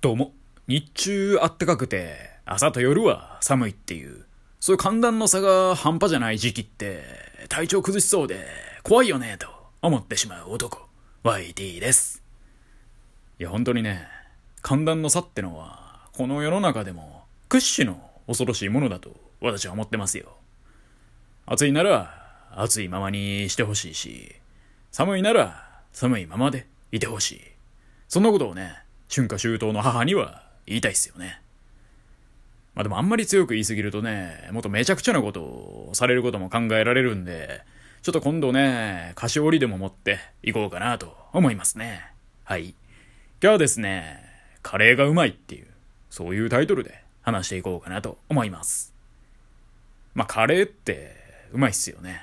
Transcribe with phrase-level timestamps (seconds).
[0.00, 0.32] どうも、
[0.68, 4.26] 日中あったかくて、朝と夜は寒いっていう、
[4.60, 7.02] そういう寒暖の差が半端じゃない時期って、
[7.48, 8.46] 体調崩しそうで、
[8.84, 9.48] 怖いよね、と
[9.82, 10.88] 思ってしまう男、
[11.24, 12.22] YT です。
[13.40, 14.06] いや、本当にね、
[14.62, 20.36] 寒暖の差ってのは、この世の中でも屈指の恐ろしいものだと私は思ってますよ。
[21.44, 24.36] 暑いなら、暑いままにしてほしいし、
[24.92, 27.40] 寒いなら、寒いままでいてほしい。
[28.06, 31.40] そんなことをね、春夏秋冬の母には言いたいっすよね。
[32.74, 37.62] まあでもあんまり強く言いすぎるとね、もっとめちゃくちゃなことをされることも考えられるんで、
[38.02, 42.04] ちょっと今度ね、菓子折りでも持っていこうかなと思いますね。
[42.44, 42.68] はい。
[42.68, 42.76] 今
[43.40, 44.22] 日はですね、
[44.62, 45.66] カレーがうまいっていう、
[46.10, 48.94] そういうタイトルで話していこうかなと思います。
[50.14, 51.16] まあカレーって
[51.52, 52.22] うまいっすよね。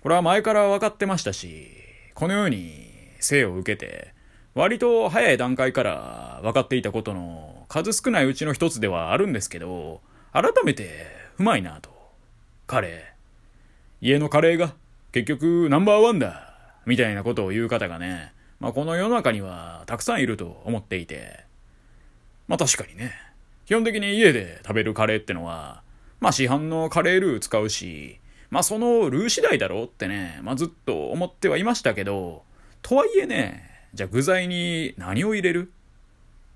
[0.00, 1.68] これは前から分かってましたし、
[2.14, 2.88] このように
[3.20, 4.14] 生を受けて、
[4.54, 10.00] 割と早い段階から分かっていたことの数少ないうちの一つではあるんですけど、
[10.32, 11.06] 改めて
[11.38, 11.90] うまいなと。
[12.66, 13.02] カレー。
[14.00, 14.74] 家のカレーが
[15.12, 16.54] 結局ナンバーワンだ。
[16.86, 21.44] みたいなことを言う方がね、まあこの世の中にはたくさんいると思っていて。
[22.46, 23.12] まあ確かにね。
[23.66, 25.82] 基本的に家で食べるカレーってのは、
[26.20, 28.18] まあ市販のカレールー使うし、
[28.50, 32.42] まあそのルー次第だろうってね、まあずっと思ってはいましたけど、
[32.80, 35.72] とはいえね、じゃあ具材に何を入れる？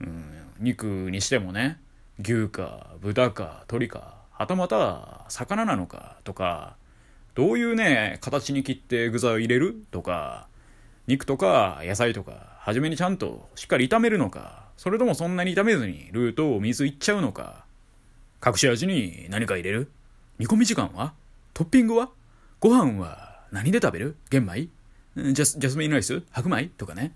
[0.01, 1.77] うん、肉にしてもね、
[2.21, 6.77] 牛か豚か鶏か、はたまた魚なのかとか、
[7.35, 9.75] どういうね、形に切って具材を入れる？
[9.91, 10.47] とか、
[11.09, 17.65] 肉とか野菜とか、初めにちゃんとしっかり炒めるのか、それともそんなに炒めずにルーと水いっちゃうのか、
[18.47, 19.91] 隠し味に何か入れる？
[20.39, 21.13] 煮込み時間は？
[21.55, 22.11] トッピングは？
[22.61, 24.15] ご飯は何で食べる？
[24.31, 24.69] 玄米？
[25.17, 26.23] ジャスジャスミンライス？
[26.31, 26.67] 白米？
[26.79, 27.11] とかね。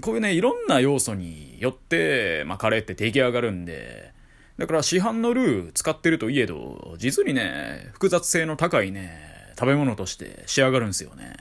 [0.00, 4.12] こういうね、いろんな要素によって、まあ、カレーって出来上がるんで、
[4.56, 11.34] だから市販のルー使ってるといえど、実にね、複雑性の高いね、食べ物として仕上がるんですよね。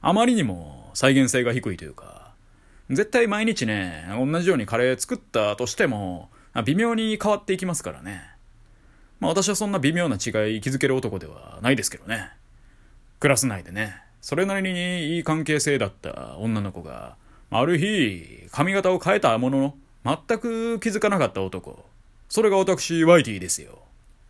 [0.00, 2.32] あまりにも再現性が低いというか、
[2.90, 6.30] 絶対毎日ね、同じようにカレー作ったとしても、
[6.64, 8.22] 微妙に変わっていきますからね。
[9.20, 12.30] まあ私はそんな微妙な違い気づける男ではないですけどね。
[13.20, 17.16] クラス内でね、それなりにいい関係性だった女の子が、
[17.50, 21.84] ある日、髪型を変えたものの、全く気づかなかった男。
[22.28, 23.78] それが私、ワイティですよ。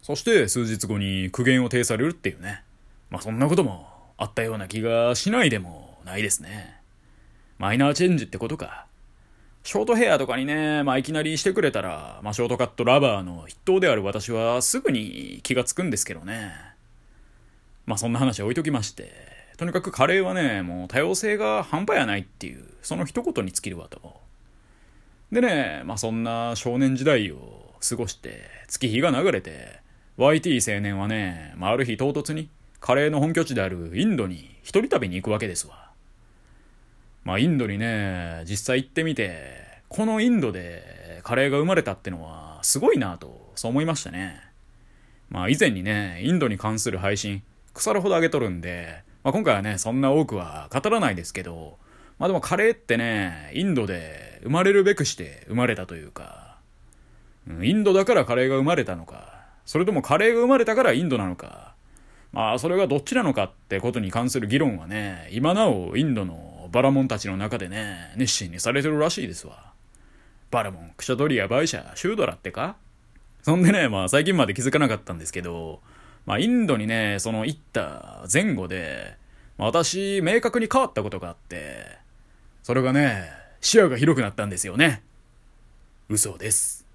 [0.02, 2.62] そして数日後に苦言を呈されるっていうね。
[3.10, 6.80] まあそんなこともあったような気がしないでもないですね。
[7.58, 8.86] マイナーチェンジってことか。
[9.64, 16.52] ショートヘアとかにね、まあいきなりしてくれたら、まあショートカットラバーの筆頭である私はすぐに気がつくんですけどね。
[17.84, 19.37] まあそんな話置いときまして。
[19.58, 24.14] とにかくカレーはね、もう多様性が半端やないっていう、その一言に尽きるわと。
[25.32, 29.80] でね、まあそんな少年時代を過ごして、月日が流れて、
[30.16, 32.48] YT 青年はね、まあ、ある日唐突に
[32.78, 35.90] カレーの本拠地であるインドに一人旅に行くわけですわ。
[37.24, 44.40] まあインドにね、実際行ってみて、このインドでカレーが生まれたってのはすごいなと、そう思いましたね。
[45.30, 47.42] まあ以前にね、インドに関する配信、
[47.74, 51.78] 腐るほど上げとるんで、まあ、今回はね、そんな多くは語らないですけど、
[52.18, 56.56] まあでもカレーってね、インドで生まれるべくして生まれたというか、
[57.62, 61.74] インドだからカレーが生まれたのか、それともカレーが生まれたからインドなのか、
[62.32, 69.72] まあそれがどっちなのかってことに関する議論はね、今なおインドのバラモンたちの中でね、熱心にされてるらしいですわ。
[70.50, 72.76] バラモン、クシャトリア、バイシャ、シュードラってか？
[73.42, 75.80] そんでね、まあ最近まで気づかなかったんですけど、
[76.26, 79.16] まあ、インドにね、その行った前後で、
[79.56, 81.98] まあ、私、明確に変わったことがあって、
[82.62, 83.30] それがね、
[83.60, 85.02] 視野が広くなったんですよね。
[86.08, 86.86] 嘘です。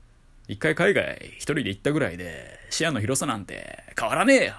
[0.48, 4.54] 一回海外一人で行ったぐらいで、視野の広さなんて変わらねえよ。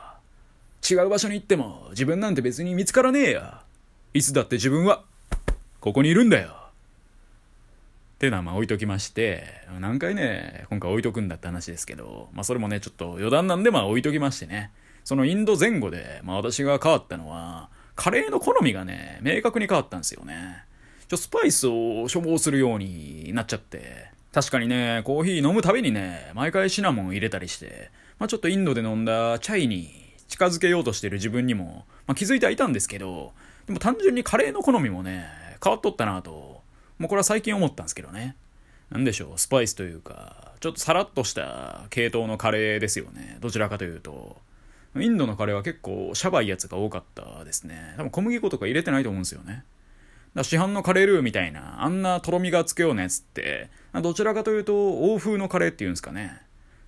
[0.88, 3.42] 違う場所に行っても自分なんて別に見つからねえよ。
[4.12, 5.04] いつだって自分は、
[5.80, 6.63] ここにいるんだよ。
[8.14, 9.44] っていうのはまあ置いときまして、
[9.80, 14.70] 何回ね、今回置いとくんだって話ですけど、まあそれもね、ちょっと余談なんでまあ置いときましてね、
[15.02, 20.64] そのインド前後で、まあ私が変わったのは、カレーの好みがね、明確に変わったんですよね。
[21.08, 27.90] ちょ、スパイスを処方するようになっちゃって、確かにね、コーヒー飲むたびにね、毎回シナモン入れたりして、
[28.20, 29.90] まあちょっとインドで飲んだチャイに
[30.28, 33.32] 近づけようとしてる自分にも、まあ、気づいてはいたんですけど、
[33.66, 35.26] でも単純にカレーの好みもね、
[35.62, 36.53] 変わっとったなと
[36.98, 38.36] もうこれは最近思ったんですけどね。
[38.90, 43.38] なんでしょう、スパイスというか、ちょっとさらっとした系統のカレーですよね。
[43.40, 44.42] どちらかというと。
[44.96, 47.94] インドのカレーは結構シャバいやつが多かったですね。
[47.96, 49.64] 多分小麦粉とか入れてないと思うんですよね。
[50.34, 56.40] だ市販のカレールーみたいな、あんなとろみがつくようなやつって、どちらかというと欧風のカレーっていうんですかね。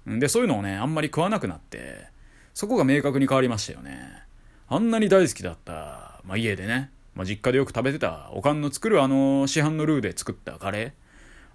[0.07, 2.07] で、そういうのをね、あんまり食わなくなって、
[2.55, 4.23] そこが明確に変わりましたよね。
[4.69, 10.93] あんなに大好きだった、まあ家でね、まあ実家でよく食べてたおかんの作るあの市販のルーで作ったカレー。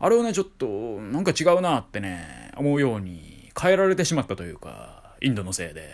[0.03, 0.65] あれをね、ちょっと、
[0.99, 5.93] なんか違うなってね、思うように変えられてしまったというか、インドのせいで。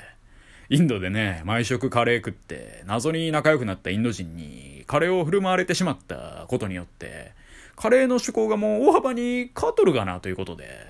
[0.69, 7.33] インドでね、毎食カレー食って、謎に仲良くなったインド人に、カレーを振る舞われてしまったことによって、
[7.75, 10.85] カレーの趣向がもう大幅に変わっとるかなということで。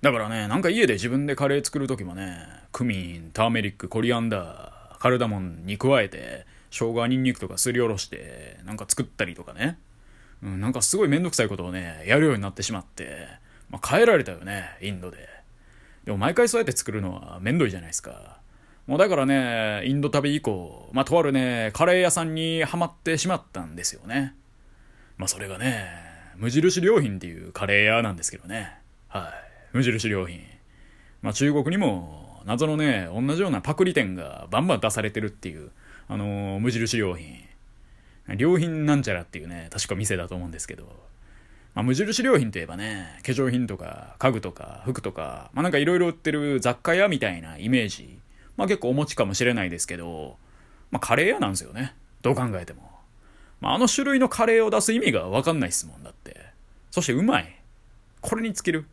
[0.00, 2.38] だからね、なんか家で自分でカレー作るときもね、
[2.72, 6.46] クミン、ターメリック、コリアンダー、カルダモンに加えて、
[6.76, 9.78] 生姜、ニンニクとかすりおろして、なんか作ったりとかね。
[10.42, 13.28] うん、なんかすごいめんどくさいことをね、やるようになってしまって、
[13.70, 15.28] まあ、変えられたよね、インドで。
[16.04, 18.38] でも毎回そうやって作るのはめんどいじゃないですか。
[18.86, 24.34] もうだからね、インド旅以降、まあ、とあるね、カレー屋さんにはまってしまったんですよね。
[25.16, 25.88] まあ、それがね、
[26.36, 28.74] 無印良品っていうカレー屋なんですけどね。
[29.08, 29.30] は
[29.72, 29.76] い。
[29.76, 30.40] 無印良品。
[31.22, 35.72] まあ、中国にも、謎のね、同じようなパクリ店がバンバン出されてるっていう、
[36.08, 37.42] あの、無印良品。
[38.36, 40.84] 良品なんちゃらっていうね、確か店だと思うんですけど。
[41.74, 48.18] まあ、無印良品といえばね、化粧品とか家具とか服とか、まあ、なんかいろいろ売ってる雑貨屋みたいなイメージ
[48.56, 50.36] まあ結構お持ちかもしれないですけど、
[50.90, 51.94] まあカレー屋なんですよね。
[52.22, 52.90] どう考えても。
[53.60, 56.46] まああの種類のカレーを出す意味がわかんないっすもんだって。
[56.90, 57.60] そしてうまい。
[58.20, 58.86] これに尽きる。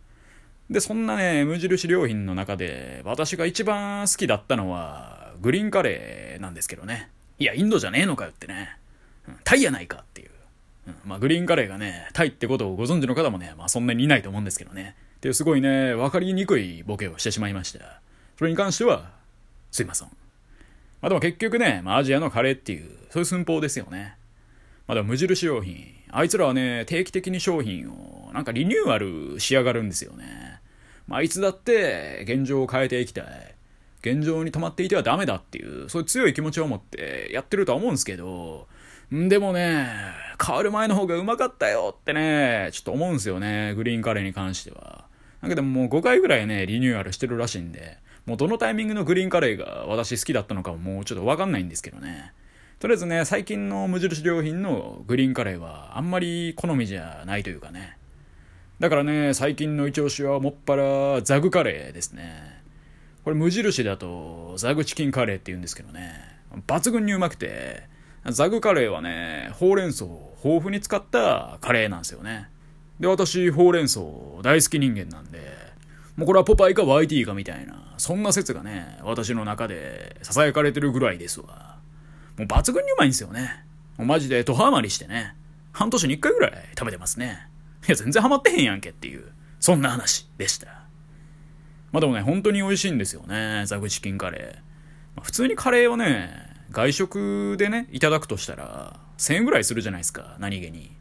[0.69, 7.09] で、そんなね、無印良品の中で、私が一番好きだったのは、グリーンカレーなんですけどね。
[7.37, 8.77] いや、インドじゃねえのかよってね。
[9.27, 10.29] うん、タイやないかっていう。
[10.87, 14.95] うん、まあ、グリーンカレーがね、タイってことをご存知の方もね、まあ、そんなにいないと思うんですけどね。
[15.17, 18.01] っていうすごいね、わかりにくいボケをしてしまいました。
[18.37, 19.11] それに関しては、
[19.71, 20.07] すいません。
[20.07, 24.15] まあでも結局ね、まあアジアのカレーっていう、そういう寸法ですよね。
[24.87, 25.93] まあでも無印良品。
[26.11, 30.59] あいつらはね、定期的に商品を、なんかリニューアルしやがるんですよね。
[31.07, 33.52] まあいつだって現状を変えていきたい。
[34.03, 38.67] 現状に止まっていてはダメだっていう、そういう強い気持ちを持ってやってるとは思うんですけど、
[39.11, 39.87] でもね、
[40.45, 45.05] 変わる前の方がうまかったよってね、ちょっと思うんですよね、グリーンカレーに関しては。
[45.41, 52.33] だけどもう5回ぐらいね、リニューアルしてるらしいんで、もうどのタイミングのグリーンカレーが私好きだったのかもうちょっとわかんないんですけどね。
[52.79, 57.97] とりあえずね、最近の無印良品のグリーンカレーはあんまり好みじゃないというかね。
[58.79, 62.62] だからね、最近の一押しはもっぱらザグカレーですね。
[63.23, 66.13] これ無印だとザグチキンカレーって言うんですけどね。
[66.67, 67.83] 抜群にうまくて、
[68.29, 72.49] ザグカレーはね、ほうれん草を豊富に使ったカレーなんですよね。
[72.99, 74.01] で、私、ほうれん草
[74.41, 75.39] 大好き人間なんで、
[76.15, 81.77] もうこれはポパイか YT かみたいな、そんな説がね、私の中で囁かれてるぐらいですわ。
[82.37, 83.63] もう抜群にうまいんですよね。
[83.97, 85.35] もうマジでドハマりしてね、
[85.71, 87.47] 半年に一回ぐらい食べてますね。
[87.87, 89.25] いや、全然ハマってへんやんけっていう、
[89.59, 90.82] そんな話でした。
[91.93, 94.45] まあでもね、本当に美味しいんですよね、ザグチキンカレー。
[95.15, 96.31] まあ、普通にカレーをね、
[96.71, 100.91] 外食でね、いただくとしたら、1000円ぐらいするじゃないですか、何気に。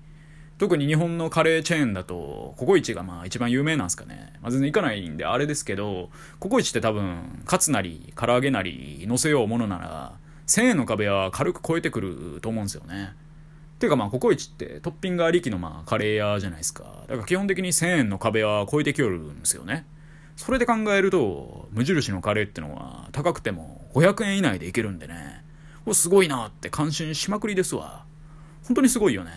[0.59, 4.35] 特に日本のカレーチェーンだと、ココイチがまあ一番有名なんですかね。
[4.43, 10.13] まあ、全然行かないんであれですけど、ココイチって多分、カツなり、唐揚げなり、乗せようものなら、
[10.47, 13.15] 1000円の壁は軽く超えてくると思うんですよね。
[13.79, 16.85] ていうかまあ、ココイチってトッピングありきのまあ、カレー屋じゃないですか。
[17.09, 19.87] だから基本的に1000円の壁は超えてきよるんですよね。
[20.43, 25.41] それで考えると、無印のカレーってのは高くても500円以内でいけるんでね。
[25.87, 28.05] おすごいなって感心しまくりですわ。
[28.65, 29.31] 本当にすごいよね。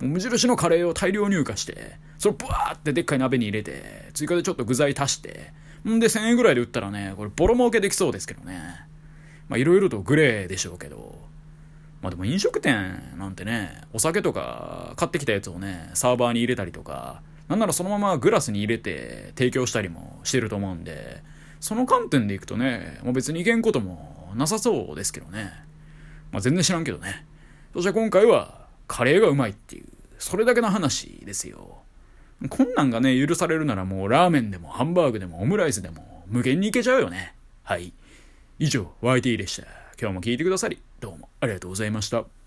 [0.00, 5.52] 無印のカレーを大量入荷して、それブワーってでっかい鍋に入れて、追加でちょっと具材足して、
[5.86, 8.58] んで1000円ぐらいで売ったらね、これボロ儲けできそうですけどね。
[9.50, 11.18] まあいろいろとグレーでしょうけど。
[12.00, 21.22] まあでも飲食店なんてね、お酒とか買ってきたやつをね、サーバーに入れたりとか、なんならそのままグラスに入れて提供したりもしてると思うんで、
[21.60, 25.52] その観点でいくとね、もう別にいけんこともなさそうですけどね。
[26.30, 27.26] まあ全然知らんけどね。
[27.72, 29.84] そして今回は、カレーがうまいっていう、
[30.18, 31.82] それだけの話ですよ。
[32.48, 37.34] こんなんがね、許されるならもうラーメンでもハンバーグでもオムライスでも無限にいけちゃうよね。
[37.64, 37.92] はい。
[38.58, 39.66] 以上、YT でした。
[40.00, 42.37] 今日も聞いてくださり、どうもありがとうございました。